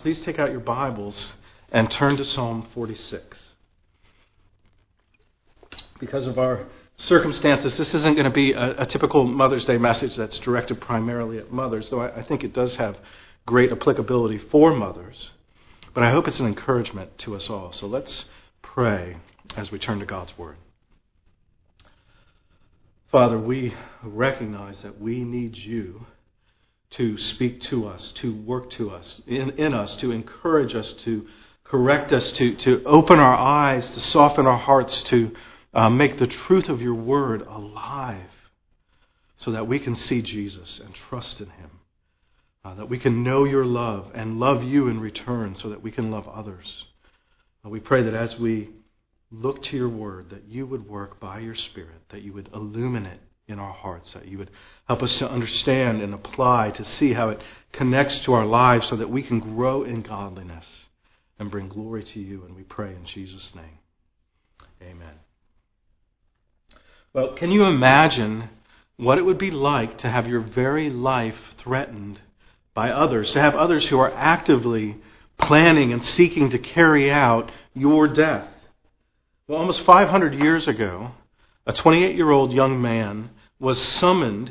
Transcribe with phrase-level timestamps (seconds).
[0.00, 1.32] please take out your Bibles
[1.70, 3.38] and turn to Psalm 46.
[5.98, 10.16] Because of our circumstances, this isn't going to be a, a, typical Mother's Day message
[10.16, 12.96] that's directed primarily at mothers, though I, I think it does have
[13.46, 15.32] great applicability for mothers.
[15.92, 17.72] But I hope it's an encouragement to us all.
[17.72, 18.24] So let's
[18.62, 19.18] pray
[19.54, 20.56] as we turn to God's Word.
[23.12, 26.06] Father, we recognize that we need you
[26.90, 31.26] to speak to us, to work to us, in, in us, to encourage us, to
[31.64, 35.32] correct us, to, to open our eyes, to soften our hearts, to
[35.72, 38.30] uh, make the truth of your word alive
[39.36, 41.70] so that we can see Jesus and trust in him.
[42.62, 45.90] Uh, that we can know your love and love you in return so that we
[45.90, 46.84] can love others.
[47.64, 48.68] Uh, we pray that as we
[49.30, 53.20] look to your word, that you would work by your Spirit, that you would illuminate
[53.50, 54.50] in our hearts, that you would
[54.86, 57.40] help us to understand and apply, to see how it
[57.72, 60.66] connects to our lives so that we can grow in godliness
[61.38, 62.44] and bring glory to you.
[62.44, 63.78] And we pray in Jesus' name.
[64.82, 65.14] Amen.
[67.12, 68.48] Well, can you imagine
[68.96, 72.20] what it would be like to have your very life threatened
[72.74, 74.98] by others, to have others who are actively
[75.38, 78.48] planning and seeking to carry out your death?
[79.48, 81.12] Well, almost 500 years ago,
[81.66, 83.30] a 28 year old young man
[83.60, 84.50] was summoned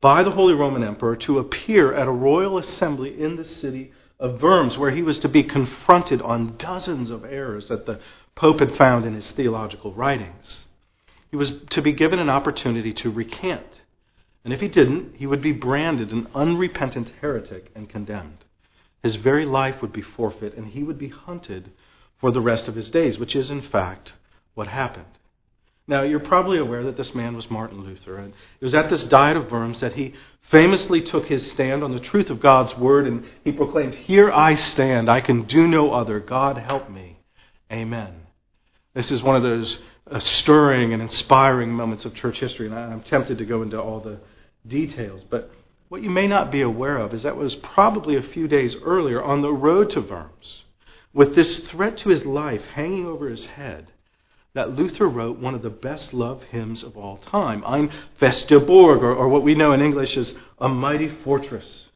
[0.00, 4.40] by the Holy Roman Emperor to appear at a royal assembly in the city of
[4.42, 7.98] Worms, where he was to be confronted on dozens of errors that the
[8.34, 10.64] Pope had found in his theological writings.
[11.30, 13.80] He was to be given an opportunity to recant.
[14.44, 18.44] And if he didn't, he would be branded an unrepentant heretic and condemned.
[19.02, 21.70] His very life would be forfeit, and he would be hunted
[22.18, 24.12] for the rest of his days, which is, in fact,
[24.54, 25.06] what happened.
[25.88, 28.18] Now, you're probably aware that this man was Martin Luther.
[28.18, 31.92] And it was at this Diet of Worms that he famously took his stand on
[31.92, 35.92] the truth of God's Word, and he proclaimed, Here I stand, I can do no
[35.92, 36.20] other.
[36.20, 37.18] God help me.
[37.70, 38.14] Amen.
[38.94, 43.02] This is one of those uh, stirring and inspiring moments of church history, and I'm
[43.02, 44.20] tempted to go into all the
[44.66, 45.24] details.
[45.24, 45.50] But
[45.88, 49.22] what you may not be aware of is that was probably a few days earlier
[49.22, 50.62] on the road to Worms,
[51.12, 53.88] with this threat to his life hanging over his head,
[54.54, 59.02] that Luther wrote one of the best loved hymns of all time, Ein feste Burg,
[59.02, 61.86] or, or what we know in English as A Mighty Fortress.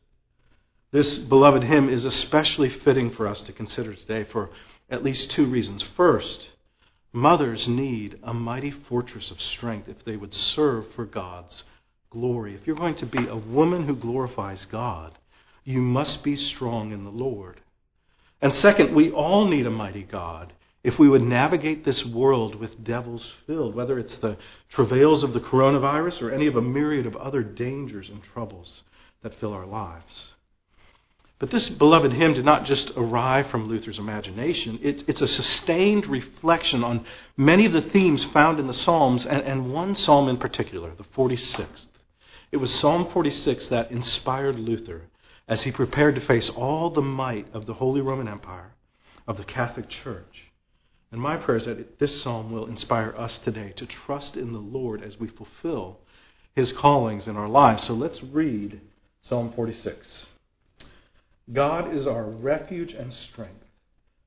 [0.91, 4.51] This beloved hymn is especially fitting for us to consider today for
[4.89, 5.83] at least two reasons.
[5.97, 6.51] First,
[7.17, 11.65] Mothers need a mighty fortress of strength if they would serve for God's
[12.11, 12.55] glory.
[12.55, 15.17] If you're going to be a woman who glorifies God,
[15.65, 17.63] you must be strong in the Lord.
[18.43, 20.53] And second, we all need a mighty God
[20.87, 24.37] if we would navigate this world with devils filled, whether it's the
[24.69, 28.83] travails of the coronavirus or any of a myriad of other dangers and troubles
[29.21, 30.27] that fill our lives.
[31.41, 34.79] But this beloved hymn did not just arrive from Luther's imagination.
[34.81, 37.05] It, it's a sustained reflection on
[37.37, 41.03] many of the themes found in the Psalms, and, and one psalm in particular, the
[41.03, 41.89] 46th.
[42.53, 45.03] It was Psalm 46 that inspired Luther
[45.49, 48.77] as he prepared to face all the might of the Holy Roman Empire,
[49.27, 50.46] of the Catholic Church.
[51.13, 54.59] And my prayer is that this psalm will inspire us today to trust in the
[54.59, 56.01] Lord as we fulfill
[56.55, 57.85] his callings in our lives.
[57.85, 58.81] So let's read
[59.29, 60.27] Psalm 46.
[61.53, 63.65] God is our refuge and strength,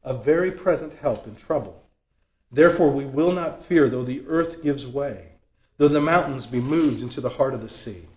[0.04, 1.84] a very present help in trouble.
[2.52, 5.34] Therefore, we will not fear though the earth gives way,
[5.78, 8.08] though the mountains be moved into the heart of the sea,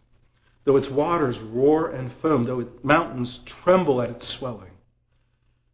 [0.64, 4.71] though its waters roar and foam, though its mountains tremble at its swelling.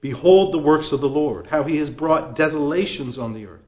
[0.00, 3.60] behold the works of the Lord, how he has brought desolations on the earth.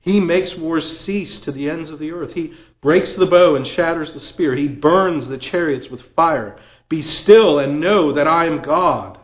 [0.00, 2.32] He makes wars cease to the ends of the earth.
[2.32, 4.54] He breaks the bow and shatters the spear.
[4.54, 6.58] He burns the chariots with fire.
[6.88, 9.18] Be still and know that I am God.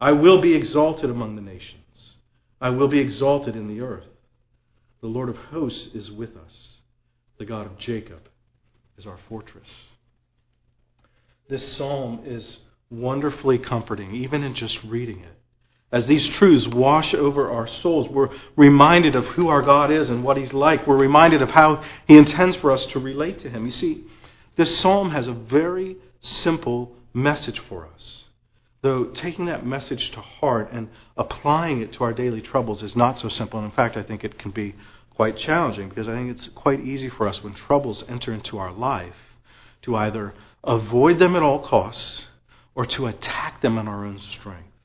[0.00, 2.12] I will be exalted among the nations.
[2.60, 4.08] I will be exalted in the earth.
[5.00, 6.78] The Lord of hosts is with us.
[7.38, 8.28] The God of Jacob
[8.96, 9.68] is our fortress.
[11.48, 12.58] This psalm is
[12.90, 15.35] wonderfully comforting, even in just reading it.
[15.96, 20.22] As these truths wash over our souls, we're reminded of who our God is and
[20.22, 20.86] what He's like.
[20.86, 23.64] We're reminded of how He intends for us to relate to Him.
[23.64, 24.04] You see,
[24.56, 28.24] this psalm has a very simple message for us.
[28.82, 33.18] though taking that message to heart and applying it to our daily troubles is not
[33.18, 33.58] so simple.
[33.58, 34.74] And in fact, I think it can be
[35.14, 38.70] quite challenging because I think it's quite easy for us when troubles enter into our
[38.70, 39.16] life
[39.82, 42.26] to either avoid them at all costs
[42.74, 44.75] or to attack them in our own strength.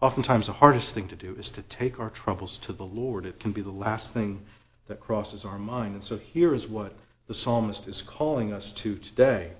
[0.00, 3.26] Oftentimes, the hardest thing to do is to take our troubles to the Lord.
[3.26, 4.42] It can be the last thing
[4.88, 5.94] that crosses our mind.
[5.94, 6.96] And so here is what
[7.28, 9.52] the psalmist is calling us to today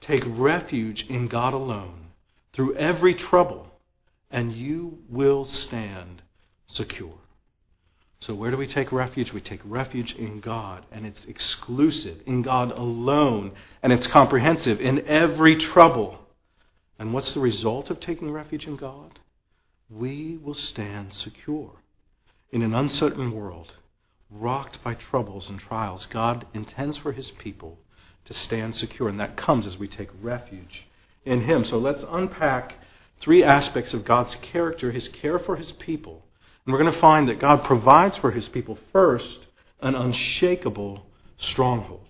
[0.00, 2.08] take refuge in God alone
[2.52, 3.66] through every trouble,
[4.30, 6.22] and you will stand
[6.66, 7.18] secure.
[8.20, 9.32] So, where do we take refuge?
[9.32, 13.52] We take refuge in God, and it's exclusive, in God alone,
[13.82, 16.18] and it's comprehensive in every trouble.
[16.98, 19.18] And what's the result of taking refuge in God?
[19.88, 21.72] We will stand secure.
[22.50, 23.74] In an uncertain world,
[24.30, 27.78] rocked by troubles and trials, God intends for his people
[28.24, 30.86] to stand secure, and that comes as we take refuge
[31.24, 31.64] in him.
[31.64, 32.74] So let's unpack
[33.20, 36.26] three aspects of God's character his care for his people
[36.66, 39.46] and we're going to find that God provides for his people first
[39.80, 41.06] an unshakable
[41.38, 42.02] stronghold.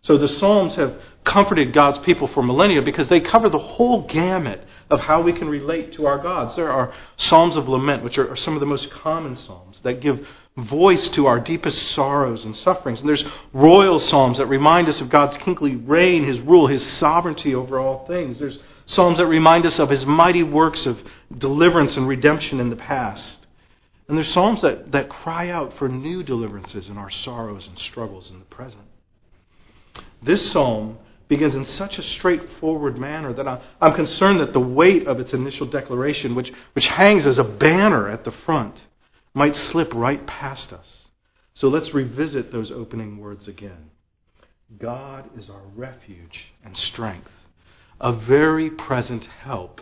[0.00, 4.66] So the Psalms have comforted God's people for millennia because they cover the whole gamut
[4.90, 6.56] of how we can relate to our gods.
[6.56, 10.26] There are Psalms of lament, which are some of the most common Psalms that give
[10.56, 13.00] voice to our deepest sorrows and sufferings.
[13.00, 17.54] And there's royal Psalms that remind us of God's kingly reign, His rule, His sovereignty
[17.54, 18.38] over all things.
[18.38, 21.00] There's Psalms that remind us of His mighty works of
[21.36, 23.38] deliverance and redemption in the past.
[24.06, 28.30] And there's psalms that, that cry out for new deliverances in our sorrows and struggles
[28.30, 28.84] in the present.
[30.22, 30.98] This psalm
[31.34, 35.34] begins in such a straightforward manner that I, am concerned that the weight of its
[35.34, 38.84] initial declaration, which, which hangs as a banner at the front,
[39.34, 41.08] might slip right past us.
[41.54, 43.90] So let's revisit those opening words again.
[44.78, 47.32] God is our refuge and strength,
[48.00, 49.80] a very present help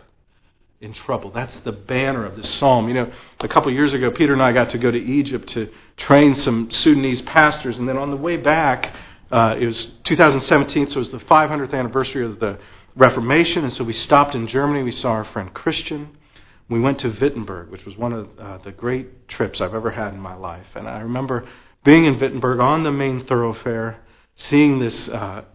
[0.81, 1.29] in trouble.
[1.29, 2.87] That's the banner of this psalm.
[2.87, 5.71] You know, a couple years ago, Peter and I got to go to Egypt to
[5.97, 8.93] train some Sudanese pastors, and then on the way back,
[9.33, 12.59] uh, it was 2017, so it was the 500th anniversary of the
[12.95, 14.83] Reformation, and so we stopped in Germany.
[14.83, 16.15] We saw our friend Christian.
[16.69, 20.13] We went to Wittenberg, which was one of uh, the great trips I've ever had
[20.13, 20.67] in my life.
[20.75, 21.47] And I remember
[21.83, 24.01] being in Wittenberg on the main thoroughfare,
[24.35, 25.45] seeing this uh,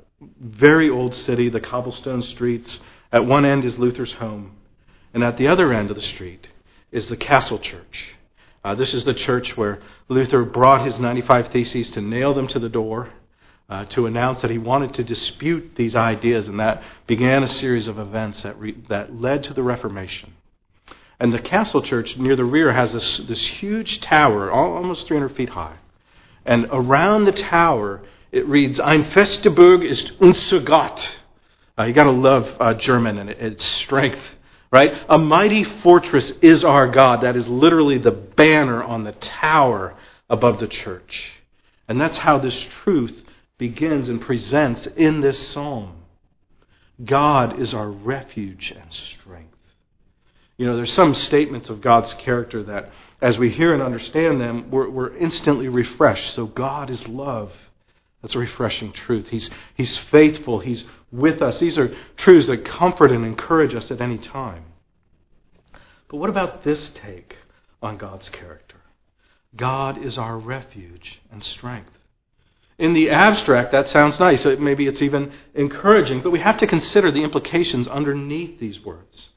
[0.40, 2.80] very old city, the cobblestone streets.
[3.12, 4.56] At one end is Luther's home.
[5.14, 6.48] And at the other end of the street
[6.90, 8.16] is the Castle Church.
[8.64, 9.78] Uh, this is the church where
[10.08, 13.10] Luther brought his 95 Theses to nail them to the door,
[13.68, 17.86] uh, to announce that he wanted to dispute these ideas, and that began a series
[17.86, 20.32] of events that, re- that led to the Reformation.
[21.20, 25.50] And the Castle Church near the rear has this, this huge tower, almost 300 feet
[25.50, 25.76] high.
[26.46, 31.10] And around the tower, it reads, Ein feste Burg ist unser Gott.
[31.78, 34.20] Uh, you got to love uh, German and its strength
[34.70, 34.92] right?
[35.08, 37.22] A mighty fortress is our God.
[37.22, 39.94] That is literally the banner on the tower
[40.28, 41.32] above the church.
[41.88, 43.24] And that's how this truth
[43.58, 45.96] begins and presents in this psalm.
[47.04, 49.54] God is our refuge and strength.
[50.56, 52.90] You know, there's some statements of God's character that,
[53.20, 56.34] as we hear and understand them, we're, we're instantly refreshed.
[56.34, 57.52] So, God is love.
[58.22, 59.28] That's a refreshing truth.
[59.28, 60.58] He's, he's faithful.
[60.58, 61.60] He's with us.
[61.60, 64.64] These are truths that comfort and encourage us at any time.
[66.08, 67.36] But what about this take
[67.80, 68.78] on God's character?
[69.54, 71.97] God is our refuge and strength.
[72.78, 74.44] In the abstract, that sounds nice.
[74.44, 79.30] Maybe it's even encouraging, but we have to consider the implications underneath these words.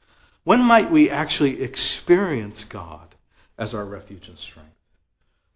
[0.44, 3.14] When might we actually experience God
[3.58, 4.70] as our refuge and strength?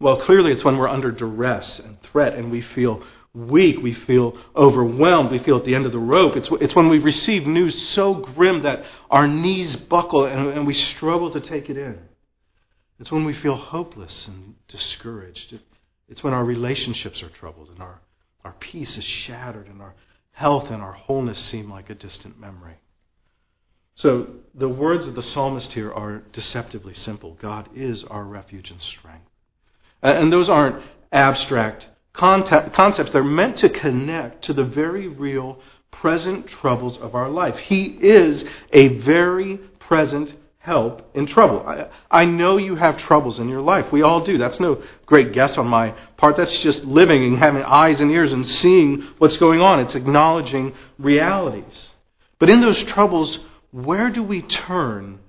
[0.00, 3.02] Well, clearly it's when we're under duress and threat and we feel
[3.32, 6.36] weak, we feel overwhelmed, we feel at the end of the rope.
[6.36, 10.74] It's, it's when we receive news so grim that our knees buckle and, and we
[10.74, 11.98] struggle to take it in.
[12.98, 15.58] It's when we feel hopeless and discouraged.
[16.08, 18.00] It's when our relationships are troubled and our,
[18.44, 19.94] our peace is shattered and our
[20.32, 22.74] health and our wholeness seem like a distant memory.
[23.94, 27.36] So the words of the psalmist here are deceptively simple.
[27.40, 29.28] God is our refuge and strength.
[30.02, 33.12] And those aren't abstract concepts.
[33.12, 35.60] They're meant to connect to the very real
[35.90, 37.56] present troubles of our life.
[37.56, 40.34] He is a very present
[40.66, 41.66] help in trouble.
[41.66, 43.90] I, I, know you have troubles in your life.
[43.90, 44.36] We all do.
[44.36, 46.36] That's no great guess on my part.
[46.36, 49.80] That's just living and having eyes and ears and seeing what's going on.
[49.80, 51.90] It's acknowledging realities.
[52.38, 53.38] But in those troubles,
[53.70, 55.20] where do we turn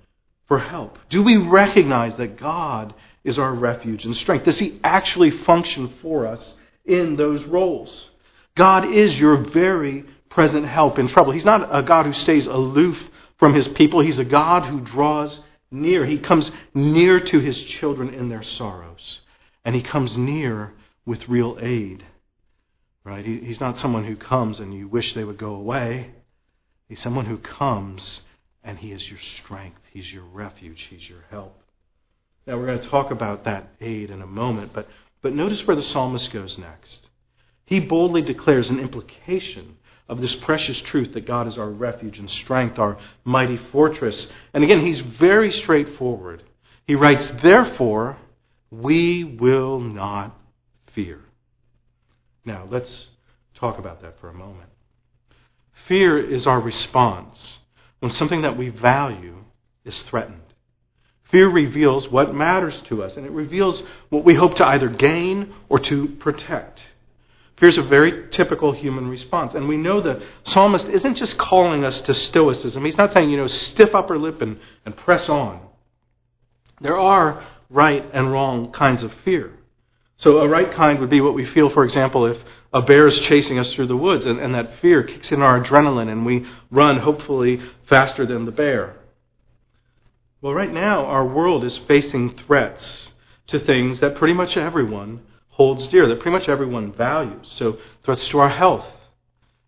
[0.48, 1.00] for help?
[1.10, 4.46] Do we recognize that God is our refuge and strength?
[4.46, 6.56] Does He actually function for us
[6.88, 8.10] in those roles.
[8.56, 11.34] God is your very present help in trouble.
[11.34, 12.98] He's not a God who stays aloof
[13.38, 14.02] from his people.
[14.02, 15.40] He's a God who draws
[15.72, 16.06] near.
[16.06, 19.22] He comes near to his children in their sorrows.
[19.64, 20.74] And he comes near
[21.06, 22.06] with real aid.
[23.04, 23.26] Right?
[23.26, 26.12] He, he's not someone who comes and you wish they would go away.
[26.90, 28.22] He's someone who comes
[28.64, 29.82] and he is your strength.
[29.92, 30.88] He's your refuge.
[30.90, 31.62] He's your help.
[32.46, 34.88] Now we're going to talk about that aid in a moment, but,
[35.22, 37.08] but notice where the psalmist goes next.
[37.66, 39.78] He boldly declares an implication
[40.10, 44.28] of this precious truth that God is our refuge and strength, our mighty fortress.
[44.54, 46.44] And again, he's very straightforward.
[46.86, 48.18] He writes, Therefore,
[48.72, 50.38] we will not
[50.94, 51.20] fear.
[52.46, 53.08] Now, let's
[53.56, 54.70] talk about that for a moment.
[55.88, 57.60] Fear is our response
[58.00, 59.44] when something that we value
[59.84, 60.42] is threatened.
[61.32, 65.54] Fear reveals what matters to us, and it reveals what we hope to either gain
[65.68, 66.84] or to protect.
[67.58, 69.56] Fear is a very typical human response.
[69.56, 72.86] And we know the psalmist isn't just calling us to stoicism.
[72.86, 75.62] He's not saying, you know, stiff upper lip and, and press on.
[76.82, 79.54] There are right and wrong kinds of fear.
[80.18, 82.38] So a right kind would be what we feel, for example, if
[82.74, 85.60] a bear is chasing us through the woods and, and that fear kicks in our
[85.60, 88.96] adrenaline and we run, hopefully, faster than the bear.
[90.42, 93.10] Well, right now, our world is facing threats
[93.48, 95.22] to things that pretty much everyone
[95.58, 97.52] holds dear, that pretty much everyone values.
[97.58, 98.86] So, threats to our health,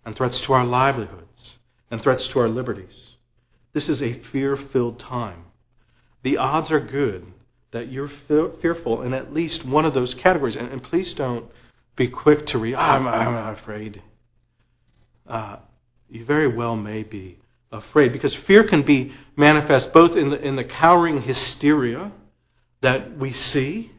[0.05, 1.57] and threats to our livelihoods,
[1.89, 3.07] and threats to our liberties.
[3.73, 5.45] This is a fear filled time.
[6.21, 7.25] The odds are good
[7.71, 8.11] that you're
[8.61, 10.55] fearful in at least one of those categories.
[10.55, 11.45] And, and please don't
[11.95, 14.01] be quick to read, I'm, I'm afraid.
[15.27, 15.57] Uh,
[16.07, 17.39] you very well may be
[17.71, 22.11] afraid because fear can be manifest both in the, in the cowering hysteria
[22.81, 23.91] that we see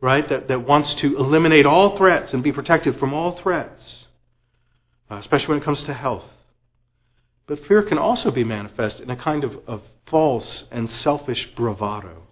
[0.00, 4.06] right, that, that wants to eliminate all threats and be protected from all threats,
[5.10, 6.24] uh, especially when it comes to health.
[7.46, 12.22] But fear can also be manifest in a kind of, of false and selfish bravado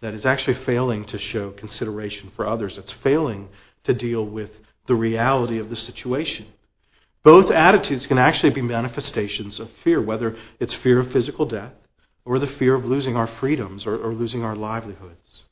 [0.00, 2.78] that is actually failing to show consideration for others.
[2.78, 3.48] It's failing
[3.84, 4.50] to deal with
[4.86, 6.46] the reality of the situation.
[7.22, 11.72] Both attitudes can actually be manifestations of fear, whether it's fear of physical death
[12.24, 15.44] or the fear of losing our freedoms or, or losing our livelihoods.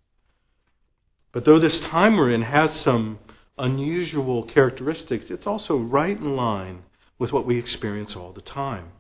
[1.32, 3.18] But though this time we're in has some
[3.58, 6.85] unusual characteristics, it's also right in line
[7.18, 8.92] with what we experience all the time.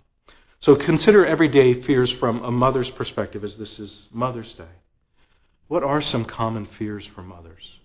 [0.60, 4.64] So consider everyday fears from a mother's perspective, as this is Mother's Day.
[5.68, 7.78] What are some common fears for mothers?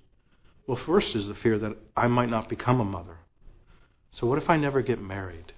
[0.66, 3.18] Well, first is the fear that I might not become a mother.
[4.12, 5.54] So, what if I never get married?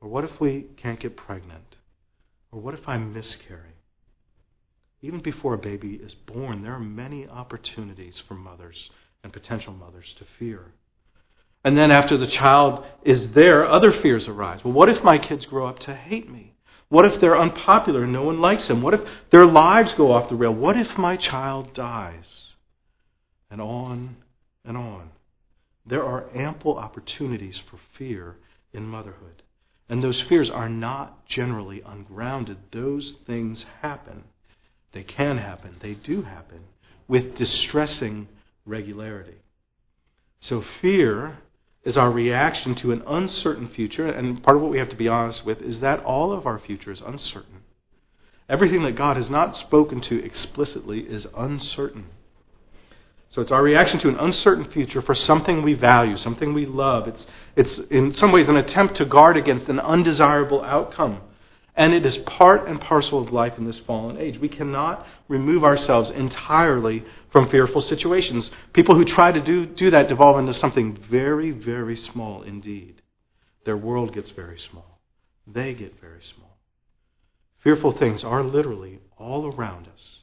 [0.00, 1.76] Or what if we can't get pregnant?
[2.52, 3.73] Or what if I miscarry?
[5.04, 8.88] Even before a baby is born, there are many opportunities for mothers
[9.22, 10.72] and potential mothers to fear.
[11.62, 14.64] And then after the child is there, other fears arise.
[14.64, 16.54] Well, what if my kids grow up to hate me?
[16.88, 18.80] What if they're unpopular and no one likes them?
[18.80, 20.54] What if their lives go off the rail?
[20.54, 22.54] What if my child dies?
[23.50, 24.16] And on
[24.64, 25.10] and on.
[25.84, 28.36] There are ample opportunities for fear
[28.72, 29.42] in motherhood.
[29.86, 32.56] And those fears are not generally ungrounded.
[32.70, 34.24] Those things happen
[34.94, 36.60] they can happen, they do happen,
[37.06, 38.28] with distressing
[38.64, 39.42] regularity.
[40.40, 41.38] So fear
[41.82, 45.08] is our reaction to an uncertain future, and part of what we have to be
[45.08, 47.60] honest with is that all of our future is uncertain.
[48.48, 52.06] Everything that God has not spoken to explicitly is uncertain.
[53.28, 57.08] So it's our reaction to an uncertain future for something we value, something we love.
[57.08, 61.20] It's, it's in some ways an attempt to guard against an undesirable outcome
[61.76, 64.38] and it is part and parcel of life in this fallen age.
[64.38, 68.50] We cannot remove ourselves entirely from fearful situations.
[68.72, 73.02] People who try to do, do that devolve into something very, very small indeed.
[73.64, 75.00] Their world gets very small.
[75.46, 76.58] They get very small.
[77.58, 80.20] Fearful things are literally all around us.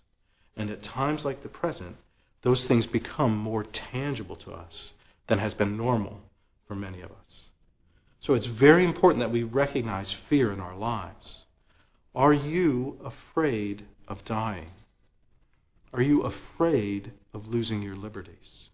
[0.55, 1.97] And at times like the present,
[2.43, 4.91] those things become more tangible to us
[5.27, 6.21] than has been normal
[6.67, 7.45] for many of us.
[8.21, 11.40] So it's very important that we recognize fear in our lives.
[12.13, 14.71] Are you afraid of dying?
[15.93, 18.69] Are you afraid of losing your liberties?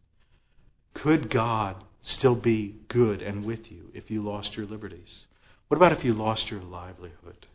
[0.93, 5.27] Could God still be good and with you if you lost your liberties?
[5.67, 7.47] What about if you lost your livelihood?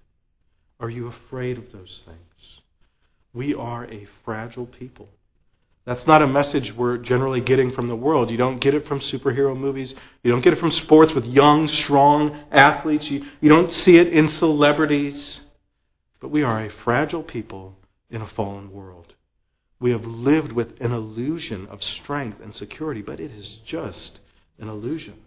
[0.79, 2.61] Are you afraid of those things?
[3.33, 5.09] We are a fragile people.
[5.85, 8.31] That's not a message we're generally getting from the world.
[8.31, 9.95] You don't get it from superhero movies.
[10.23, 13.11] You don't get it from sports with young, strong athletes.
[13.11, 15.41] You, you don't see it in celebrities.
[16.23, 17.77] But we are a fragile people
[18.09, 19.15] in a fallen world.
[19.81, 24.21] We have lived with an illusion of strength and security, but it is just
[24.57, 25.25] an illusion.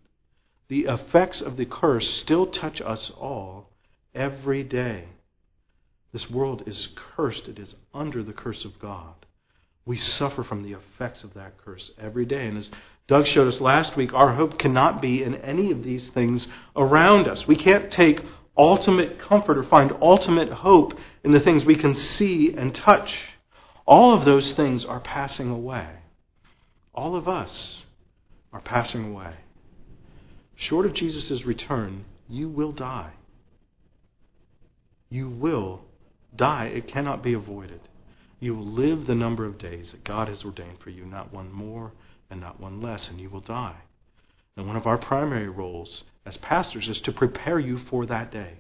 [0.70, 3.70] The effects of the curse still touch us all
[4.16, 5.10] every day.
[6.14, 9.16] This world is cursed, it is under the curse of God.
[9.86, 12.48] We suffer from the effects of that curse every day.
[12.48, 12.72] And as
[13.08, 17.28] Doug showed us last week, our hope cannot be in any of these things around
[17.28, 17.46] us.
[17.46, 18.24] We can't take
[18.58, 23.20] ultimate comfort or find ultimate hope in the things we can see and touch.
[23.86, 25.88] All of those things are passing away.
[26.94, 27.84] All of us
[28.54, 29.34] are passing away.
[30.56, 33.12] Short of Jesus' return, you will die.
[35.10, 35.86] You will
[36.36, 36.68] die.
[36.68, 37.82] It cannot be avoided.
[38.40, 41.52] You will live the number of days that God has ordained for you, not one
[41.52, 41.92] more
[42.30, 43.78] and not one less, and you will die.
[44.58, 48.60] And one of our primary roles as pastors is to prepare you for that day,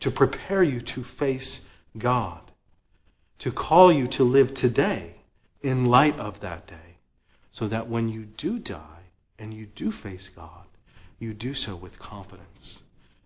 [0.00, 1.60] to prepare you to face
[1.98, 2.50] God,
[3.40, 5.16] to call you to live today
[5.60, 6.98] in light of that day,
[7.50, 10.66] so that when you do die and you do face God,
[11.18, 12.78] you do so with confidence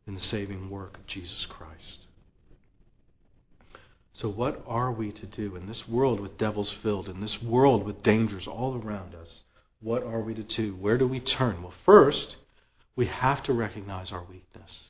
[0.06, 1.98] in the saving work of Jesus Christ.
[4.12, 7.84] So, what are we to do in this world with devils filled, in this world
[7.84, 9.42] with dangers all around us?
[9.80, 10.74] What are we to do?
[10.74, 11.62] Where do we turn?
[11.62, 12.36] Well, first,
[12.96, 14.88] we have to recognize our weakness.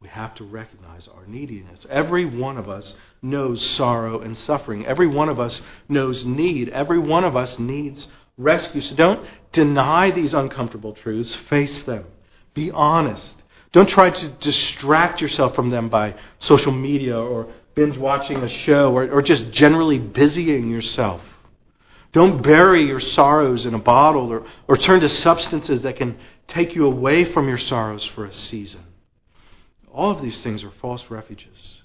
[0.00, 1.86] We have to recognize our neediness.
[1.90, 4.86] Every one of us knows sorrow and suffering.
[4.86, 6.70] Every one of us knows need.
[6.70, 8.80] Every one of us needs rescue.
[8.80, 11.34] So don't deny these uncomfortable truths.
[11.50, 12.06] Face them.
[12.54, 13.42] Be honest.
[13.72, 18.96] Don't try to distract yourself from them by social media or binge watching a show
[18.96, 21.20] or, or just generally busying yourself.
[22.12, 26.74] Don't bury your sorrows in a bottle or, or turn to substances that can take
[26.74, 28.84] you away from your sorrows for a season.
[29.92, 31.82] All of these things are false refuges,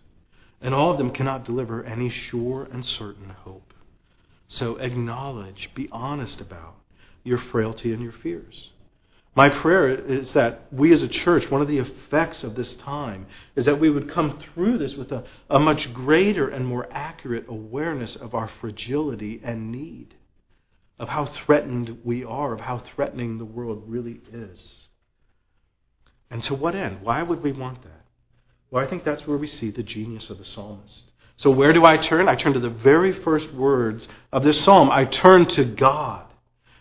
[0.61, 3.73] and all of them cannot deliver any sure and certain hope.
[4.47, 6.75] So acknowledge, be honest about
[7.23, 8.71] your frailty and your fears.
[9.35, 13.27] My prayer is that we as a church, one of the effects of this time
[13.57, 17.45] is that we would come through this with a, a much greater and more accurate
[17.49, 20.15] awareness of our fragility and need,
[20.97, 24.87] of how threatened we are, of how threatening the world really is.
[26.31, 27.01] And to what end?
[27.01, 28.05] Why would we want that?
[28.71, 31.11] Well, I think that's where we see the genius of the psalmist.
[31.37, 32.29] So, where do I turn?
[32.29, 34.89] I turn to the very first words of this psalm.
[34.89, 36.24] I turn to God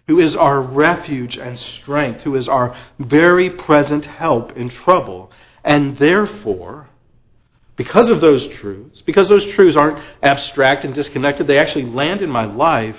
[0.07, 5.31] who is our refuge and strength, who is our very present help in trouble.
[5.65, 6.89] And therefore,
[7.77, 12.31] because of those truths, because those truths aren't abstract and disconnected, they actually land in
[12.31, 12.99] my life,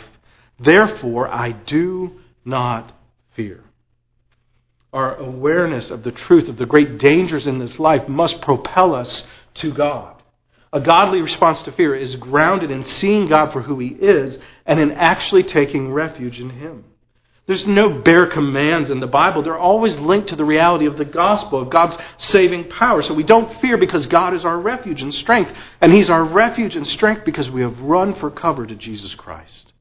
[0.60, 2.92] therefore I do not
[3.36, 3.64] fear.
[4.92, 9.26] Our awareness of the truth of the great dangers in this life must propel us
[9.56, 10.22] to God.
[10.74, 14.80] A godly response to fear is grounded in seeing God for who He is and
[14.80, 16.84] in actually taking refuge in Him.
[17.48, 19.44] There's no bare commands in the Bible.
[19.44, 23.04] They're always linked to the reality of the gospel, of God's saving power.
[23.04, 25.54] So we don't fear because God is our refuge and strength.
[25.80, 29.74] And He's our refuge and strength because we have run for cover to Jesus Christ.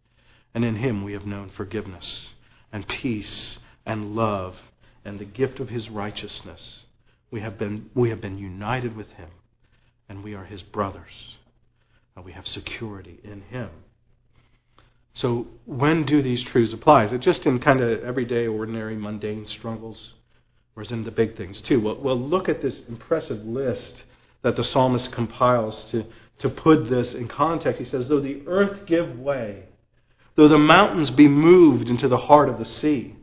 [0.52, 2.30] And in Him we have known forgiveness
[2.70, 4.56] and peace and love
[5.02, 6.82] and the gift of His righteousness.
[7.30, 9.30] We have been, we have been united with Him,
[10.08, 11.36] and we are His brothers.
[12.14, 13.70] And we have security in Him.
[15.14, 17.04] So, when do these truths apply?
[17.04, 20.12] Is it just in kind of everyday, ordinary, mundane struggles?
[20.76, 21.80] Or is it in the big things too?
[21.80, 24.04] Well, well, look at this impressive list
[24.42, 26.04] that the psalmist compiles to,
[26.38, 27.78] to put this in context.
[27.78, 29.66] He says, Though the earth give way,
[30.34, 33.14] though the mountains be moved into the heart of the sea.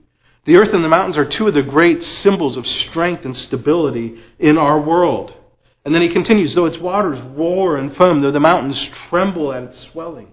[0.46, 4.20] The earth and the mountains are two of the great symbols of strength and stability
[4.40, 5.36] in our world.
[5.84, 9.64] And then he continues, though its waters roar and foam, though the mountains tremble at
[9.64, 10.32] its swelling.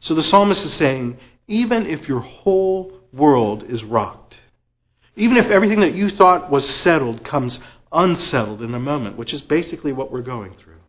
[0.00, 4.38] So the psalmist is saying, even if your whole world is rocked,
[5.16, 7.58] even if everything that you thought was settled comes
[7.92, 10.80] unsettled in a moment, which is basically what we're going through,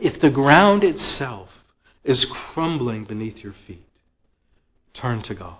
[0.00, 1.48] if the ground itself
[2.04, 3.88] is crumbling beneath your feet,
[4.92, 5.56] turn to God.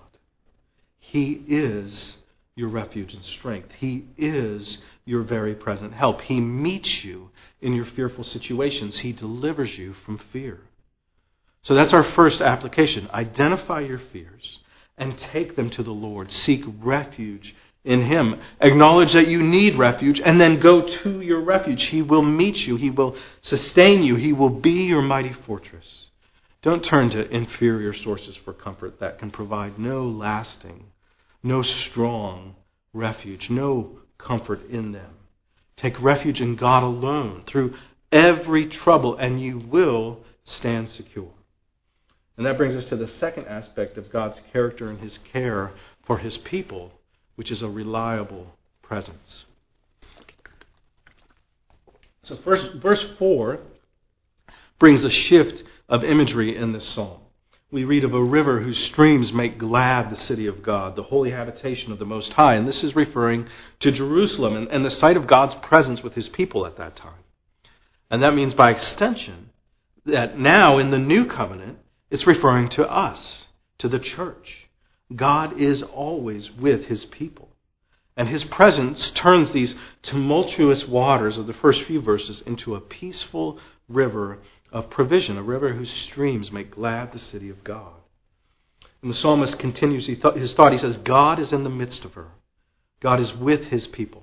[1.00, 2.18] He is
[2.56, 3.72] your refuge and strength.
[3.72, 6.20] He is your very present help.
[6.22, 8.98] He meets you in your fearful situations.
[8.98, 10.60] He delivers you from fear.
[11.64, 13.08] So that's our first application.
[13.12, 14.58] Identify your fears
[14.98, 16.30] and take them to the Lord.
[16.30, 18.38] Seek refuge in Him.
[18.60, 21.84] Acknowledge that you need refuge and then go to your refuge.
[21.84, 26.06] He will meet you, He will sustain you, He will be your mighty fortress.
[26.60, 30.86] Don't turn to inferior sources for comfort that can provide no lasting,
[31.42, 32.56] no strong
[32.92, 35.14] refuge, no comfort in them.
[35.76, 37.74] Take refuge in God alone through
[38.12, 41.32] every trouble, and you will stand secure.
[42.36, 45.72] And that brings us to the second aspect of God's character and his care
[46.04, 46.92] for his people,
[47.36, 49.44] which is a reliable presence.
[52.24, 53.60] So, first, verse 4
[54.78, 57.20] brings a shift of imagery in this psalm.
[57.70, 61.30] We read of a river whose streams make glad the city of God, the holy
[61.30, 62.54] habitation of the Most High.
[62.54, 63.48] And this is referring
[63.80, 67.18] to Jerusalem and, and the site of God's presence with his people at that time.
[68.10, 69.50] And that means, by extension,
[70.06, 71.78] that now in the new covenant,
[72.14, 73.44] it's referring to us,
[73.78, 74.68] to the church.
[75.14, 77.48] God is always with his people.
[78.16, 83.58] And his presence turns these tumultuous waters of the first few verses into a peaceful
[83.88, 84.38] river
[84.70, 87.94] of provision, a river whose streams make glad the city of God.
[89.02, 90.72] And the psalmist continues his thought.
[90.72, 92.28] He says, God is in the midst of her,
[93.00, 94.22] God is with his people.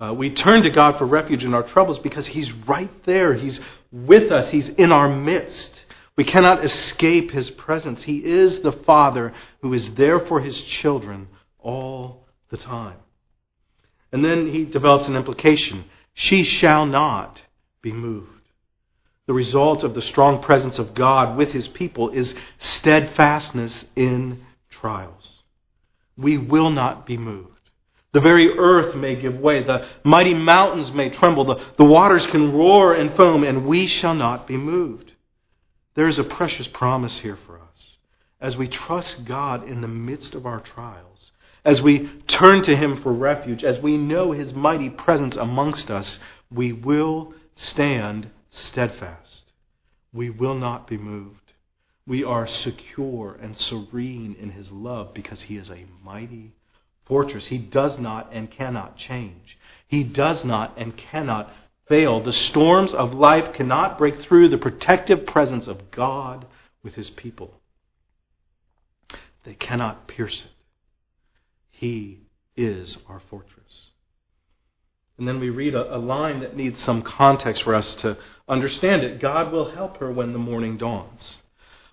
[0.00, 3.34] Uh, we turn to God for refuge in our troubles because He's right there.
[3.34, 3.58] He's
[3.90, 4.48] with us.
[4.50, 5.86] He's in our midst.
[6.18, 8.02] We cannot escape His presence.
[8.02, 11.28] He is the Father who is there for His children
[11.58, 12.98] all the time.
[14.12, 17.40] And then he develops an implication she shall not
[17.82, 18.28] be moved.
[19.26, 25.42] The result of the strong presence of God with his people is steadfastness in trials.
[26.16, 27.52] We will not be moved.
[28.12, 29.62] The very earth may give way.
[29.62, 31.44] The mighty mountains may tremble.
[31.44, 35.07] The, the waters can roar and foam, and we shall not be moved.
[35.98, 37.96] There is a precious promise here for us.
[38.40, 41.32] As we trust God in the midst of our trials,
[41.64, 46.20] as we turn to Him for refuge, as we know His mighty presence amongst us,
[46.52, 49.50] we will stand steadfast.
[50.12, 51.52] We will not be moved.
[52.06, 56.54] We are secure and serene in His love because He is a mighty
[57.06, 57.46] fortress.
[57.46, 59.58] He does not and cannot change.
[59.88, 61.52] He does not and cannot
[61.88, 62.22] fail.
[62.22, 66.46] The storms of life cannot break through the protective presence of God
[66.82, 67.54] with His people.
[69.44, 70.50] They cannot pierce it.
[71.70, 72.20] He
[72.56, 73.90] is our fortress.
[75.16, 78.16] And then we read a, a, line that needs some context for us to
[78.48, 79.20] understand it.
[79.20, 81.38] God will help her when the morning dawns.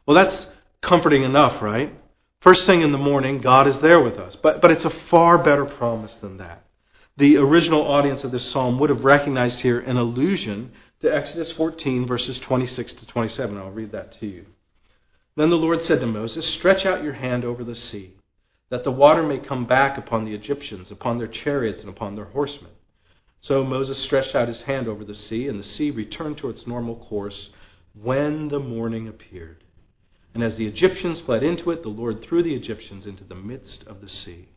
[0.06, 0.48] Well, that's
[0.82, 1.92] comforting enough, right?
[2.42, 4.36] First thing in the morning, God is there with us.
[4.36, 6.64] But, but it's a far better promise than that.
[7.18, 12.06] The original audience of this psalm would have recognized here an allusion to Exodus 14,
[12.06, 13.58] verses 26 to 27.
[13.58, 14.46] I'll read that to you.
[15.38, 18.16] Then the Lord said to Moses, Stretch out your hand over the sea
[18.70, 22.26] that the water may come back upon the Egyptians, upon their chariots, and upon their
[22.26, 22.72] horsemen.
[23.40, 26.66] So Moses stretched out his hand over the sea, and the sea returned to its
[26.66, 27.52] normal course
[27.94, 29.64] when the morning appeared.
[30.34, 33.86] And as the Egyptians fled into it, the Lord threw the Egyptians into the midst
[33.88, 34.50] of the sea.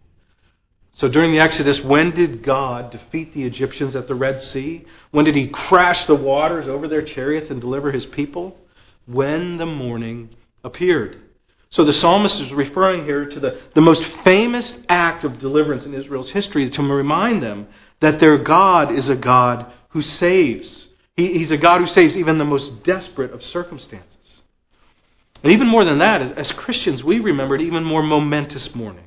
[0.99, 4.85] So during the Exodus, when did God defeat the Egyptians at the Red Sea?
[5.13, 8.57] When did he crash the waters over their chariots and deliver his people?
[9.07, 10.31] When the morning
[10.65, 11.21] appeared.
[11.71, 15.95] So the psalmist is referring here to the, the most famous act of deliverance in
[15.95, 17.69] Israel's history to remind them
[18.01, 20.89] that their God is a God who saves.
[21.17, 24.43] He, he's a God who saves even the most desperate of circumstances.
[25.45, 29.05] And even more than that, as, as Christians, we remembered even more momentous morning.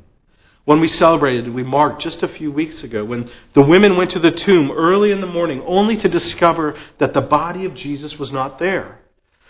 [0.65, 4.19] When we celebrated, we marked just a few weeks ago, when the women went to
[4.19, 8.32] the tomb early in the morning only to discover that the body of Jesus was
[8.32, 9.00] not there.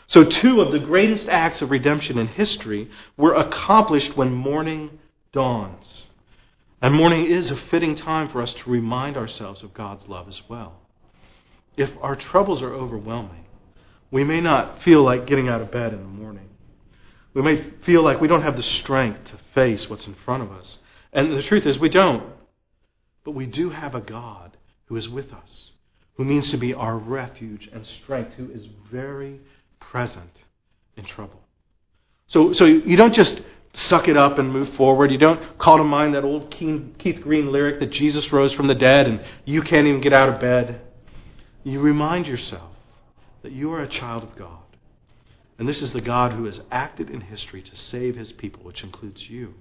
[0.08, 5.00] So, two of the greatest acts of redemption in history were accomplished when morning
[5.32, 6.06] dawns.
[6.82, 10.42] And morning is a fitting time for us to remind ourselves of God's love as
[10.50, 10.80] well.
[11.78, 13.46] If our troubles are overwhelming,
[14.10, 16.50] we may not feel like getting out of bed in the morning.
[17.34, 20.52] We may feel like we don't have the strength to face what's in front of
[20.52, 20.78] us.
[21.14, 22.24] And the truth is, we don't.
[23.24, 25.72] But we do have a God who is with us,
[26.16, 29.40] who means to be our refuge and strength, who is very
[29.80, 30.44] present
[30.96, 31.42] in trouble.
[32.28, 33.42] So, so you don't just
[33.74, 35.12] suck it up and move forward.
[35.12, 38.76] You don't call to mind that old Keith Green lyric that Jesus rose from the
[38.76, 40.82] dead and you can't even get out of bed.
[41.64, 42.72] You remind yourself
[43.44, 44.60] that you are a child of God.
[45.58, 48.84] And this is the God who has acted in history to save his people, which
[48.84, 49.54] includes you.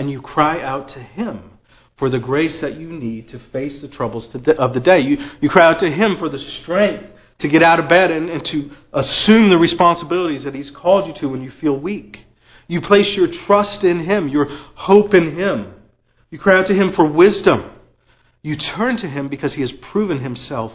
[0.00, 1.58] And you cry out to him
[1.98, 5.00] for the grace that you need to face the troubles of the day.
[5.00, 7.10] You, you cry out to him for the strength
[7.40, 11.14] to get out of bed and, and to assume the responsibilities that He's called you
[11.14, 12.24] to when you feel weak.
[12.68, 15.74] You place your trust in Him, your hope in Him.
[16.30, 17.70] You cry out to Him for wisdom.
[18.42, 20.72] You turn to Him because He has proven Himself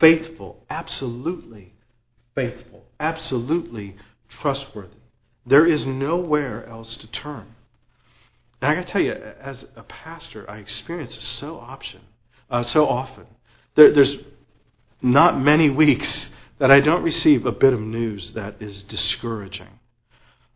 [0.00, 1.72] faithful, absolutely
[2.34, 3.96] faithful, absolutely
[4.28, 4.94] trustworthy.
[5.46, 7.54] There is nowhere else to turn.
[8.60, 12.00] And I got to tell you, as a pastor, I experience this so option,
[12.50, 13.26] uh, so often.
[13.74, 14.18] There, there's
[15.00, 19.78] not many weeks that I don't receive a bit of news that is discouraging.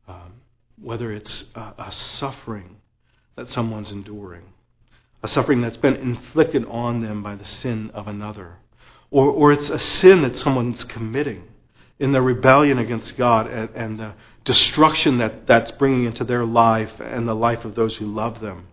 [0.08, 0.42] Um,
[0.80, 2.76] whether it's a, a suffering
[3.36, 4.42] that someone's enduring,
[5.22, 8.56] a suffering that's been inflicted on them by the sin of another,
[9.12, 11.44] or, or it's a sin that someone's committing
[12.02, 16.90] in their rebellion against God and, and the destruction that that's bringing into their life
[16.98, 18.66] and the life of those who love them.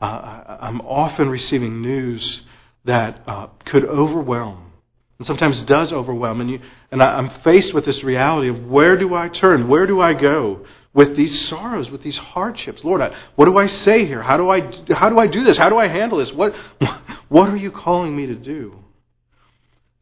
[0.00, 2.42] Uh, I'm often receiving news
[2.84, 4.70] that uh, could overwhelm,
[5.18, 6.40] and sometimes does overwhelm.
[6.40, 6.60] And, you,
[6.92, 9.66] and I, I'm faced with this reality of where do I turn?
[9.66, 10.64] Where do I go
[10.94, 12.84] with these sorrows, with these hardships?
[12.84, 14.22] Lord, I, what do I say here?
[14.22, 15.58] How do I, how do I do this?
[15.58, 16.32] How do I handle this?
[16.32, 16.54] What,
[17.28, 18.78] what are you calling me to do?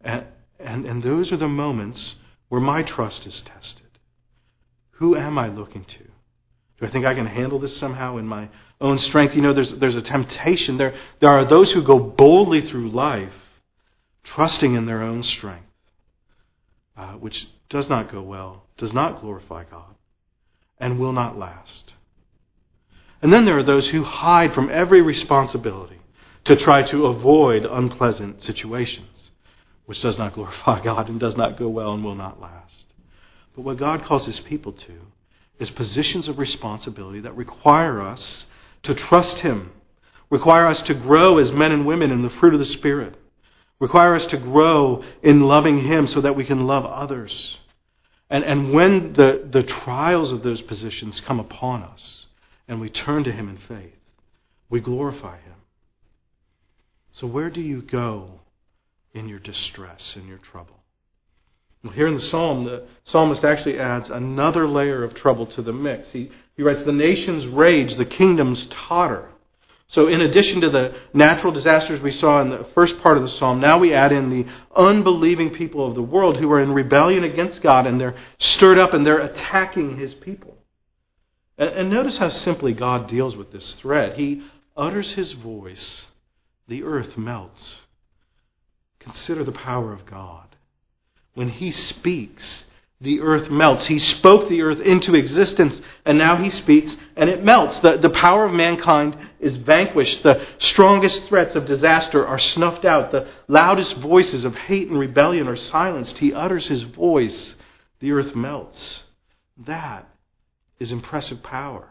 [0.03, 0.27] And,
[0.61, 2.17] and, and those are the moments
[2.49, 3.87] where my trust is tested.
[4.93, 6.05] Who am I looking to?
[6.79, 8.49] Do I think I can handle this somehow in my
[8.81, 9.35] own strength?
[9.35, 10.77] You know, there's, there's a temptation.
[10.77, 13.33] There, there are those who go boldly through life,
[14.25, 15.65] trusting in their own strength,
[16.97, 19.95] uh, which does not go well, does not glorify God,
[20.79, 21.95] and will not last.
[23.23, 26.01] And then there are those who hide from every responsibility
[26.45, 29.16] to try to avoid unpleasant situations,
[29.87, 32.87] which does not glorify God and does not go well and will not last.
[33.55, 34.93] But what God calls his people to
[35.59, 38.45] is positions of responsibility that require us
[38.83, 39.73] to trust him,
[40.29, 43.15] require us to grow as men and women in the fruit of the Spirit,
[43.81, 47.59] require us to grow in loving him so that we can love others.
[48.29, 52.27] And, and when the, the trials of those positions come upon us
[52.69, 53.95] and we turn to him in faith,
[54.69, 55.55] we glorify him.
[57.13, 58.41] So, where do you go
[59.17, 60.77] in your distress, in your trouble?
[61.83, 65.73] Well, here in the psalm, the psalmist actually adds another layer of trouble to the
[65.73, 66.11] mix.
[66.11, 69.31] He, he writes, The nations rage, the kingdoms totter.
[69.89, 73.29] So, in addition to the natural disasters we saw in the first part of the
[73.29, 77.23] psalm, now we add in the unbelieving people of the world who are in rebellion
[77.23, 80.57] against God and they're stirred up and they're attacking his people.
[81.57, 84.19] And, and notice how simply God deals with this threat.
[84.19, 84.43] He
[84.77, 86.07] utters his voice,
[86.67, 87.77] the earth melts.
[89.07, 90.57] Consider the power of God.
[91.35, 92.65] When he speaks,
[93.01, 93.87] the earth melts.
[93.87, 97.79] He spoke the earth into existence, and now he speaks, and it melts.
[97.79, 100.25] The, the power of mankind is vanquished.
[100.25, 103.13] The strongest threats of disaster are snuffed out.
[103.13, 106.19] The loudest voices of hate and rebellion are silenced.
[106.19, 107.55] He utters his voice.
[108.01, 109.05] The earth melts.
[109.57, 110.09] That
[110.81, 111.91] is impressive power.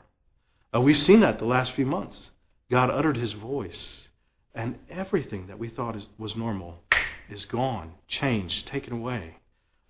[0.75, 2.31] Uh, we've seen that the last few months.
[2.69, 4.09] God uttered his voice,
[4.53, 6.81] and everything that we thought is, was normal
[7.29, 9.37] is gone, changed, taken away,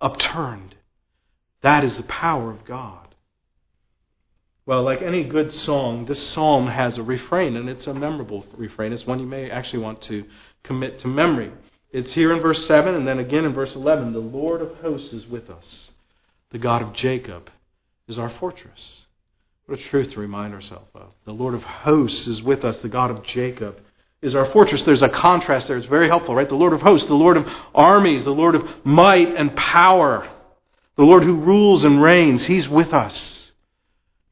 [0.00, 0.74] upturned.
[1.62, 3.06] That is the power of God.
[4.66, 8.92] Well, like any good song, this psalm has a refrain, and it's a memorable refrain.
[8.92, 10.24] It's one you may actually want to
[10.64, 11.52] commit to memory.
[11.92, 15.12] It's here in verse 7, and then again in verse 11 The Lord of hosts
[15.12, 15.90] is with us,
[16.50, 17.48] the God of Jacob
[18.08, 19.02] is our fortress.
[19.66, 21.12] What a truth to remind ourselves of.
[21.24, 23.80] The Lord of hosts is with us, the God of Jacob
[24.22, 24.82] is our fortress.
[24.82, 25.76] There's a contrast there.
[25.76, 26.48] It's very helpful, right?
[26.48, 30.28] The Lord of hosts, the Lord of armies, the Lord of might and power,
[30.96, 32.46] the Lord who rules and reigns.
[32.46, 33.50] He's with us.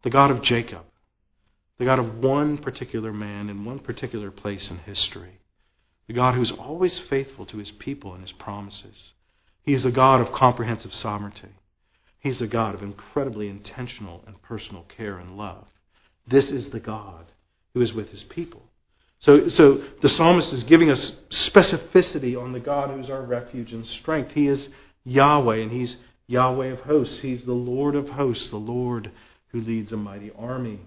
[0.02, 0.84] The God of Jacob,
[1.78, 5.40] the God of one particular man in one particular place in history,
[6.06, 9.12] the God who's always faithful to his people and his promises.
[9.62, 11.48] He's a God of comprehensive sovereignty.
[12.20, 15.64] He's a God of incredibly intentional and personal care and love.
[16.26, 17.26] This is the God
[17.72, 18.62] who is with his people.
[19.20, 23.86] So, so the psalmist is giving us specificity on the God who's our refuge and
[23.86, 24.32] strength.
[24.32, 24.68] He is
[25.04, 25.96] Yahweh, and He's
[26.26, 27.20] Yahweh of hosts.
[27.20, 29.10] He's the Lord of hosts, the Lord
[29.48, 30.80] who leads a mighty army.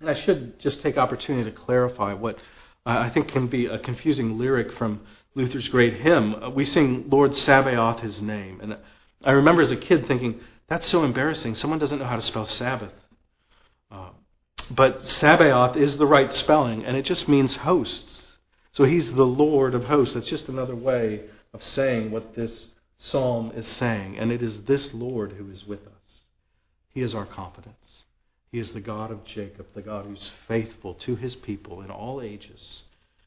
[0.00, 2.38] And I should just take opportunity to clarify what
[2.86, 5.02] I think can be a confusing lyric from
[5.34, 6.54] Luther's great hymn.
[6.54, 8.60] We sing, Lord Sabaoth, his name.
[8.62, 8.78] And
[9.22, 11.54] I remember as a kid thinking, that's so embarrassing.
[11.54, 12.92] Someone doesn't know how to spell Sabbath.
[13.90, 14.10] Uh,
[14.70, 18.26] but Sabaoth is the right spelling, and it just means hosts.
[18.72, 20.14] So he's the Lord of hosts.
[20.14, 22.66] That's just another way of saying what this
[22.98, 24.18] psalm is saying.
[24.18, 25.92] And it is this Lord who is with us.
[26.90, 28.04] He is our confidence.
[28.52, 32.20] He is the God of Jacob, the God who's faithful to his people in all
[32.20, 32.82] ages.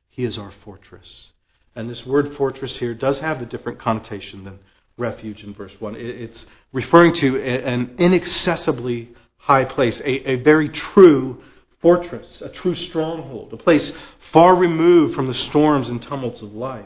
[0.09, 1.31] He is our fortress.
[1.75, 4.59] And this word fortress here does have a different connotation than
[4.97, 5.95] refuge in verse 1.
[5.97, 9.09] It's referring to an inaccessibly
[9.43, 11.43] high place, a, a very true
[11.81, 13.91] fortress, a true stronghold, a place
[14.31, 16.85] far removed from the storms and tumults of life.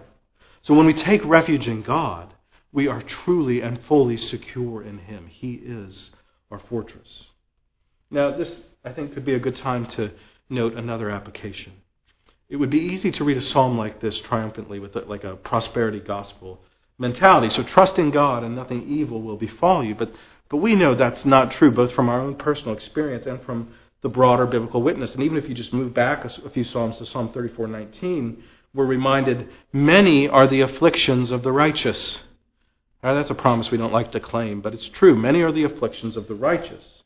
[0.63, 2.33] So when we take refuge in God,
[2.71, 5.27] we are truly and fully secure in Him.
[5.27, 6.09] He is
[6.49, 7.25] our fortress.
[8.09, 10.11] Now, this, I think, could be a good time to
[10.49, 11.73] note another application.
[12.49, 15.99] It would be easy to read a psalm like this triumphantly with like a prosperity
[15.99, 16.63] gospel
[16.97, 17.53] mentality.
[17.53, 19.93] So trust in God and nothing evil will befall you.
[19.93, 20.11] But
[20.49, 24.09] but we know that's not true, both from our own personal experience and from the
[24.09, 25.13] broader biblical witness.
[25.13, 28.41] And even if you just move back a few Psalms to Psalm 34:19,
[28.73, 32.19] we're reminded, many are the afflictions of the righteous.
[33.03, 35.15] Now, that's a promise we don't like to claim, but it's true.
[35.15, 37.03] Many are the afflictions of the righteous.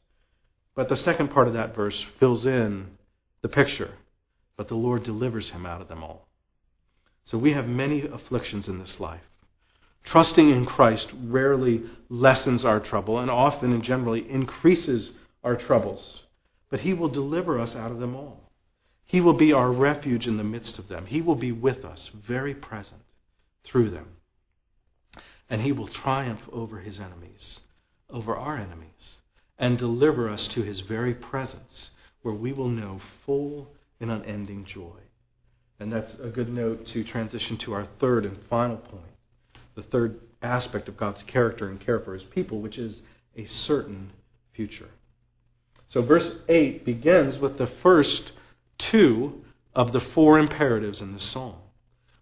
[0.76, 2.98] But the second part of that verse fills in
[3.42, 3.92] the picture.
[4.58, 6.28] But the Lord delivers him out of them all.
[7.24, 9.22] So we have many afflictions in this life.
[10.04, 15.12] Trusting in Christ rarely lessens our trouble and often and generally increases
[15.44, 16.24] our troubles.
[16.70, 18.52] But he will deliver us out of them all.
[19.06, 21.06] He will be our refuge in the midst of them.
[21.06, 23.02] He will be with us, very present
[23.64, 24.08] through them.
[25.50, 27.60] And he will triumph over his enemies,
[28.10, 29.18] over our enemies,
[29.60, 31.90] and deliver us to his very presence,
[32.22, 35.00] where we will know full and unending joy.
[35.80, 39.11] And that's a good note to transition to our third and final point
[39.76, 43.02] the third aspect of God's character and care for his people, which is
[43.36, 44.12] a certain
[44.54, 44.90] future.
[45.90, 48.32] So, verse 8 begins with the first
[48.78, 49.42] two
[49.76, 51.56] of the four imperatives in this psalm.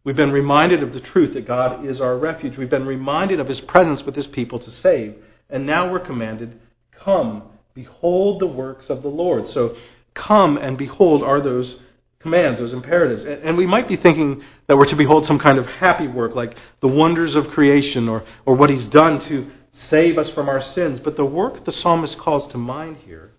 [0.04, 2.58] We've been reminded of the truth that God is our refuge.
[2.58, 5.16] We've been reminded of his presence with his people to save.
[5.50, 6.60] And now we're commanded,
[6.92, 9.48] Come, behold the works of the Lord.
[9.48, 9.76] So,
[10.14, 11.78] come and behold are those
[12.20, 13.24] commands, those imperatives.
[13.24, 16.56] And we might be thinking that we're to behold some kind of happy work, like
[16.82, 21.00] the wonders of creation or, or what he's done to save us from our sins.
[21.00, 23.32] But the work the psalmist calls to mind here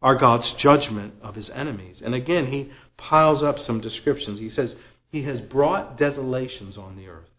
[0.00, 2.02] are God's judgment of his enemies.
[2.04, 4.38] And again, he piles up some descriptions.
[4.38, 4.76] He says,
[5.10, 7.30] He has brought desolations on the earth.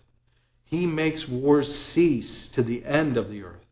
[0.66, 3.66] He makes wars cease to the end of the earth.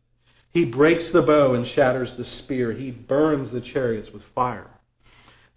[0.52, 2.72] He breaks the bow and shatters the spear.
[2.72, 4.70] He burns the chariots with fire.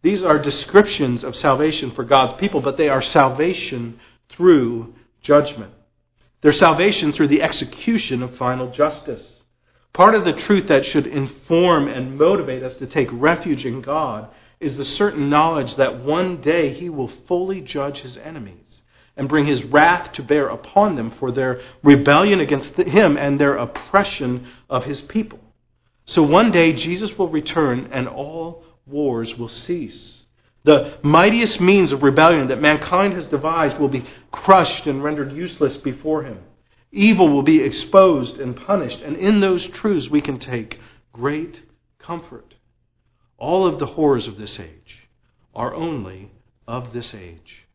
[0.01, 5.73] These are descriptions of salvation for God's people, but they are salvation through judgment.
[6.41, 9.41] They're salvation through the execution of final justice.
[9.93, 14.29] Part of the truth that should inform and motivate us to take refuge in God
[14.59, 18.83] is the certain knowledge that one day He will fully judge His enemies
[19.15, 23.55] and bring His wrath to bear upon them for their rebellion against Him and their
[23.55, 25.39] oppression of His people.
[26.05, 30.23] So one day Jesus will return and all wars will cease.
[30.63, 35.77] The mightiest means of rebellion that mankind has devised will be crushed and rendered useless
[35.77, 36.39] before him.
[36.91, 40.79] Evil will be exposed and punished, and in those truths we can take
[41.13, 41.63] great
[41.99, 42.55] comfort.
[43.37, 45.07] All of the horrors of this age
[45.53, 46.31] are only
[46.67, 47.65] of this age.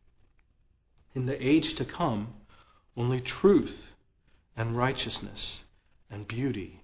[1.15, 2.33] In the age to come,
[2.97, 3.87] only truth
[4.55, 5.63] and righteousness
[6.09, 6.83] and beauty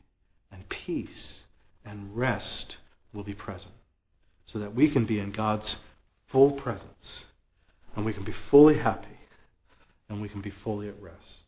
[0.52, 1.44] and peace
[1.86, 2.78] and rest
[3.14, 3.79] will be present
[4.52, 5.78] so that we can be in God's
[6.28, 7.26] full presence
[7.96, 9.08] and we can be fully happy
[10.08, 11.44] and we can be fully at rest.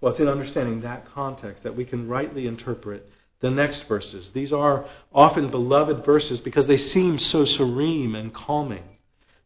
[0.00, 4.30] Well, it's in understanding that context that we can rightly interpret the next verses.
[4.30, 8.84] These are often beloved verses because they seem so serene and calming.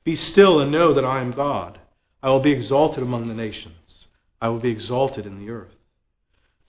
[0.04, 1.78] Be still and know that I am God.
[2.22, 4.06] I will be exalted among the nations.
[4.40, 5.74] I will be exalted in the earth.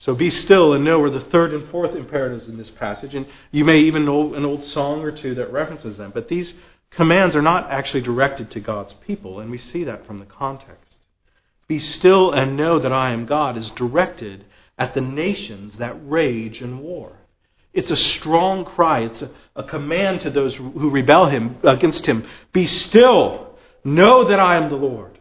[0.04, 3.14] So be still and know are the third and fourth imperatives in this passage.
[3.14, 6.10] And you may even know an old song or two that references them.
[6.12, 6.52] But these
[6.90, 10.96] commands are not actually directed to God's people, and we see that from the context.
[11.68, 14.44] Be still and know that I am God is directed
[14.76, 17.12] at the nations that rage in war.
[17.72, 19.04] It's a strong cry.
[19.04, 22.26] It's a, a command to those who rebel him, against him.
[22.52, 23.56] Be still.
[23.84, 25.13] Know that I am the Lord.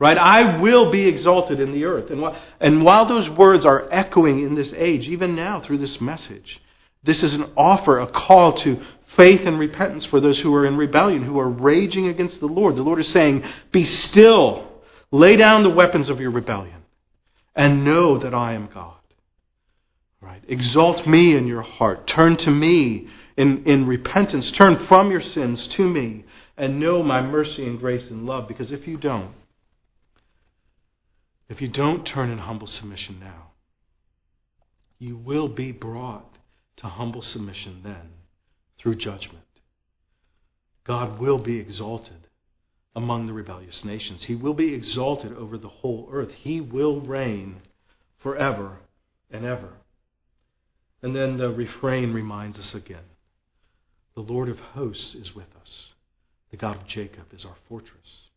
[0.00, 0.16] Right?
[0.16, 2.10] I will be exalted in the earth.
[2.10, 6.00] And while, and while those words are echoing in this age, even now through this
[6.00, 6.58] message,
[7.02, 8.82] this is an offer, a call to
[9.16, 12.76] faith and repentance for those who are in rebellion, who are raging against the Lord.
[12.76, 14.66] The Lord is saying, Be still,
[15.10, 16.82] lay down the weapons of your rebellion,
[17.54, 18.94] and know that I am God.
[20.22, 20.42] Right?
[20.48, 22.06] Exalt me in your heart.
[22.06, 24.50] Turn to me in, in repentance.
[24.52, 26.24] Turn from your sins to me,
[26.56, 29.34] and know my mercy and grace and love, because if you don't,
[31.50, 33.50] if you don't turn in humble submission now,
[35.00, 36.38] you will be brought
[36.76, 38.12] to humble submission then
[38.78, 39.44] through judgment.
[40.84, 42.28] God will be exalted
[42.94, 44.24] among the rebellious nations.
[44.24, 46.32] He will be exalted over the whole earth.
[46.32, 47.62] He will reign
[48.18, 48.78] forever
[49.28, 49.72] and ever.
[51.02, 53.04] And then the refrain reminds us again
[54.14, 55.90] the Lord of hosts is with us,
[56.50, 58.29] the God of Jacob is our fortress.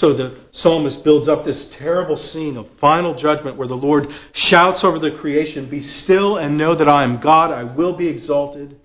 [0.00, 4.82] So the psalmist builds up this terrible scene of final judgment where the Lord shouts
[4.82, 8.80] over the creation, Be still and know that I am God, I will be exalted.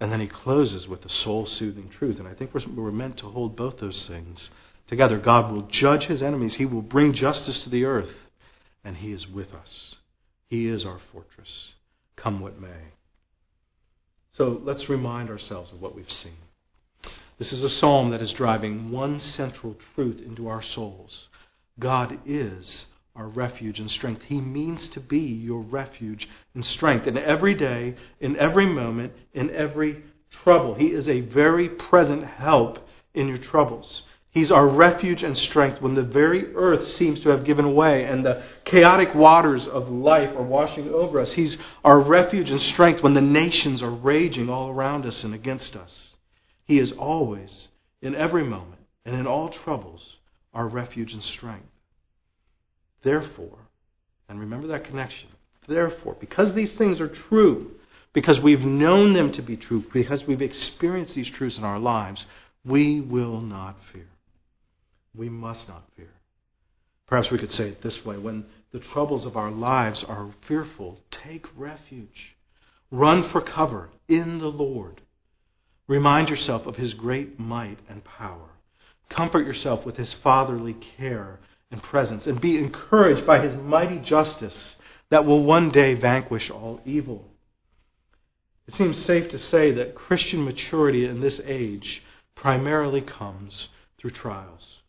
[0.00, 2.18] And then he closes with a soul soothing truth.
[2.18, 4.50] And I think we're, we're meant to hold both those things
[4.86, 5.18] together.
[5.18, 8.12] God will judge his enemies, he will bring justice to the earth,
[8.84, 9.94] and he is with us.
[10.48, 11.72] He is our fortress,
[12.16, 12.92] come what may.
[14.32, 16.36] So let's remind ourselves of what we've seen.
[17.38, 21.28] This is a psalm that is driving one central truth into our souls
[21.78, 24.22] God is our refuge and strength.
[24.22, 29.50] He means to be your refuge and strength in every day, in every moment, in
[29.50, 30.74] every trouble.
[30.74, 34.02] He is a very present help in your troubles.
[34.30, 38.24] He's our refuge and strength when the very earth seems to have given way and
[38.24, 41.32] the chaotic waters of life are washing over us.
[41.32, 45.76] He's our refuge and strength when the nations are raging all around us and against
[45.76, 46.13] us.
[46.64, 47.68] He is always,
[48.00, 50.16] in every moment, and in all troubles,
[50.52, 51.66] our refuge and strength.
[53.02, 53.58] Therefore,
[54.28, 55.28] and remember that connection,
[55.68, 57.72] therefore, because these things are true,
[58.12, 62.24] because we've known them to be true, because we've experienced these truths in our lives,
[62.64, 64.08] we will not fear.
[65.14, 66.12] We must not fear.
[67.06, 70.98] Perhaps we could say it this way when the troubles of our lives are fearful,
[71.10, 72.34] take refuge.
[72.90, 75.00] Run for cover in the Lord.
[75.86, 78.50] Remind yourself of his great might and power.
[79.10, 84.76] Comfort yourself with his fatherly care and presence, and be encouraged by his mighty justice
[85.10, 87.28] that will one day vanquish all evil.
[88.66, 92.02] It seems safe to say that Christian maturity in this age
[92.34, 93.68] primarily comes
[93.98, 94.80] through trials.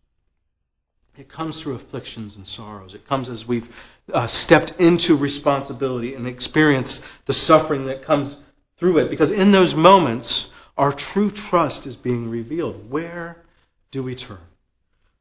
[1.17, 2.93] It comes through afflictions and sorrows.
[2.93, 3.67] It comes as we've
[4.13, 8.35] uh, stepped into responsibility and experienced the suffering that comes
[8.79, 9.09] through it.
[9.09, 10.47] Because in those moments,
[10.77, 12.89] our true trust is being revealed.
[12.89, 13.43] Where
[13.91, 14.39] do we turn?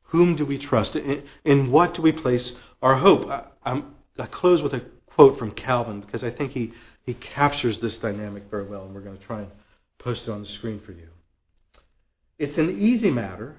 [0.08, 0.96] Whom do we trust?
[0.96, 2.52] In, what do we place
[2.82, 3.28] our hope?
[3.28, 3.82] I,
[4.18, 6.72] I, close with a quote from Calvin because I think he,
[7.04, 9.50] he captures this dynamic very well, and we're going to try and
[9.98, 11.08] post it on the screen for you.
[12.38, 13.56] It's an easy matter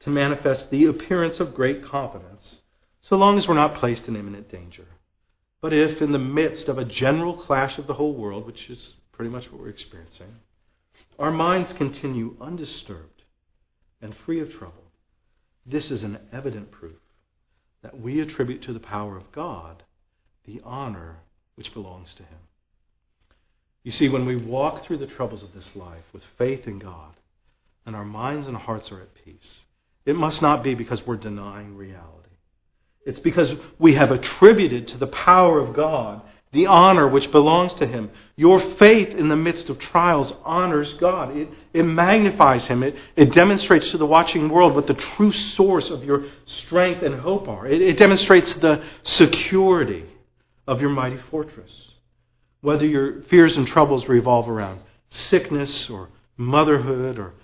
[0.00, 2.60] to manifest the appearance of great confidence,
[3.00, 4.86] so long as we're not placed in imminent danger.
[5.60, 8.96] But if, in the midst of a general clash of the whole world, which is
[9.12, 10.34] pretty much what we're experiencing,
[11.18, 13.22] our minds continue undisturbed
[14.00, 14.90] and free of trouble,
[15.66, 17.00] this is an evident proof
[17.82, 19.82] that we attribute to the power of God
[20.44, 21.16] the honor
[21.54, 22.38] which belongs to Him.
[23.82, 27.14] You see, when we walk through the troubles of this life with faith in God,
[27.86, 29.60] and our minds and hearts are at peace,
[30.06, 32.28] it must not be because we're denying reality.
[33.04, 36.22] It's because we have attributed to the power of God
[36.54, 38.10] the honor which belongs to Him.
[38.36, 41.36] Your faith in the midst of trials honors God.
[41.36, 42.84] It, it magnifies Him.
[42.84, 47.16] It, it demonstrates to the watching world what the true source of your strength and
[47.16, 47.66] hope are.
[47.66, 50.06] It, it demonstrates the security
[50.66, 51.90] of your mighty fortress.
[52.60, 54.80] Whether your fears and troubles revolve around
[55.10, 57.34] sickness or motherhood or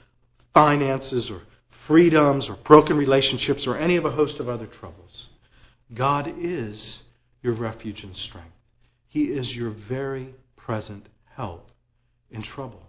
[0.55, 1.43] finances or
[1.87, 5.27] freedoms or broken relationships or any of a host of other troubles,
[5.93, 7.01] God is
[7.43, 8.55] your refuge and strength.
[9.11, 11.73] He is your very present help
[12.31, 12.87] in trouble.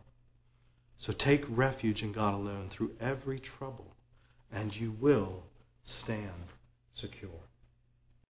[0.99, 3.95] So take refuge in God alone through every trouble,
[4.51, 5.43] and you will
[5.83, 6.45] stand
[6.93, 7.31] secure.